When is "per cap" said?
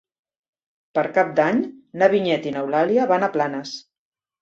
0.99-1.29